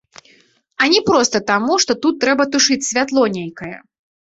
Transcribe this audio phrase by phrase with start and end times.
[0.83, 3.77] А не проста таму, што тут трэба тушыць святло нейкае!